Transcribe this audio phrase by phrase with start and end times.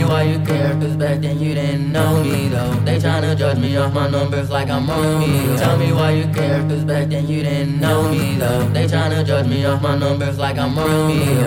[0.00, 2.72] me why you care, cause back then you didn't know me though.
[2.84, 5.56] They tryna judge me off my numbers like I'm Romeo.
[5.56, 8.68] Tell me why you care, cause back then you didn't know me though.
[8.68, 11.46] They tryna judge me off my numbers like I'm Romeo.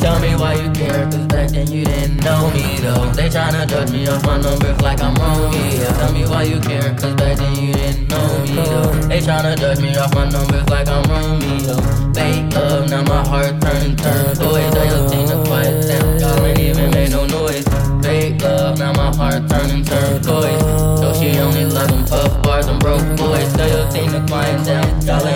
[0.00, 1.95] Tell me why you care, cause back then you didn't
[2.26, 3.06] me though.
[3.12, 5.86] They tryna judge me off my numbers like I'm Romeo.
[5.98, 8.92] Tell me why you care, cause back then you didn't know me though.
[9.08, 11.76] They tryna judge me off my numbers like I'm Romeo.
[12.14, 14.36] Fake love, now my heart turn, turn.
[14.38, 16.20] Boys, tell your team to quiet down.
[16.20, 17.66] Y'all ain't even make no noise.
[18.02, 20.60] Fake love, now my heart turning, turn toys.
[21.00, 23.52] So she only love them puff bars and broke boys.
[23.54, 24.88] Tell your team to quiet down.
[25.06, 25.35] Y'all ain't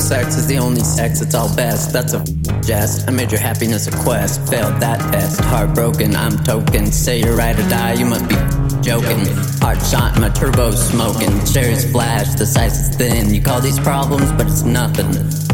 [0.00, 1.92] sex is the only sex, it's all best.
[1.92, 2.24] That's a
[2.62, 3.08] jest.
[3.08, 4.48] I made your happiness a quest.
[4.48, 5.40] Failed that test.
[5.40, 6.86] Heartbroken, I'm token.
[6.92, 8.36] Say you're right or die, you must be
[8.82, 9.24] joking.
[9.60, 11.44] Hard shot, my turbo smoking.
[11.46, 13.32] Cherries flash, the size is thin.
[13.32, 15.10] You call these problems, but it's nothing.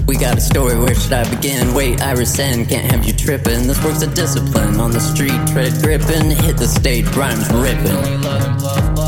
[0.07, 1.73] We got a story, where should I begin?
[1.73, 3.67] Wait, I rescind, can't have you tripping.
[3.67, 4.81] This work's a discipline.
[4.81, 6.31] On the street, tread gripping.
[6.31, 9.00] Hit the stage, rhymes ripping.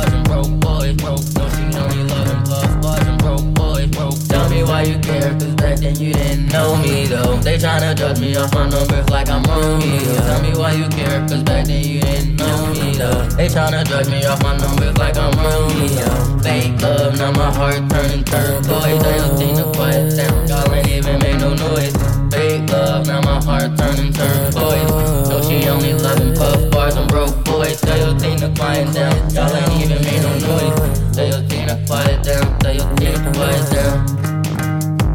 [5.82, 7.36] Then you didn't know me though.
[7.38, 10.14] They tryna judge me off my numbers like I'm Romeo.
[10.14, 13.26] Tell me why you care, cause back then you didn't know me though.
[13.36, 16.38] They tryna judge me off my numbers like I'm Romeo.
[16.40, 18.62] Fake love, now my heart turning turn.
[18.62, 20.48] Boys, tell your team to quiet down.
[20.48, 21.94] Y'all ain't even make no noise.
[22.30, 24.52] Fake love, now my heart turning turn.
[24.52, 24.88] Boys,
[25.26, 27.80] so she only loving puff bars and broke boys.
[27.80, 29.14] Tell your team to quiet down.
[29.34, 31.16] Y'all ain't even make no noise.
[31.16, 32.58] Tell your team to quiet down.
[32.60, 34.22] Tell your team to quiet down.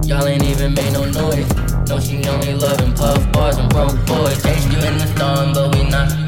[0.07, 1.55] Y'all ain't even made no noise.
[1.87, 4.41] No, she only loving puff bars and broke boys.
[4.41, 6.26] Chased you in the storm, but we not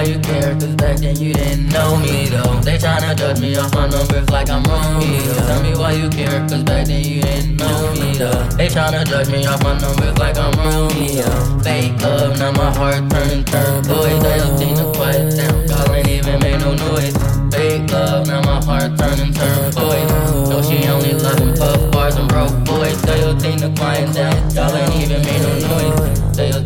[0.00, 2.54] why you care, cause back then you didn't know me though.
[2.64, 5.34] They tryna judge me off my numbers like I'm Romeo.
[5.34, 8.42] Tell me why you care, cause back then you didn't know me though.
[8.56, 11.28] They tryna judge me off my numbers like I'm Romeo.
[11.60, 13.82] Fake love, now my heart turning turn.
[13.82, 15.68] Boys, tell your team to quiet down.
[15.68, 17.16] Y'all ain't even make no noise.
[17.52, 19.74] Fake love, now my heart turning turn.
[19.74, 20.10] Boys,
[20.48, 22.96] no, she only loving puff bars and broke boys.
[23.02, 24.50] Tell your team to quiet down.
[24.54, 26.36] Y'all ain't even make no noise.
[26.36, 26.64] Tell your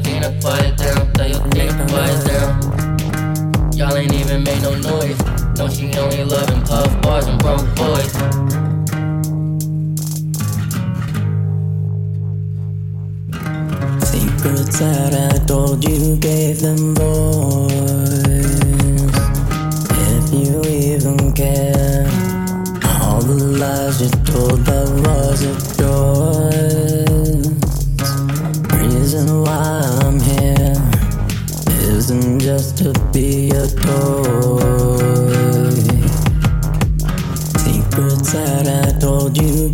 [5.56, 8.12] No, she only loving puff bars and broke boys.
[14.04, 17.72] Secrets that I told you gave them voice.
[20.16, 22.08] If you even care,
[23.00, 27.46] all the lies you told that was a choice.
[28.74, 30.74] Reason why I'm here
[31.96, 35.33] isn't just to be a toy.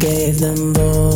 [0.01, 1.10] Gave them voice.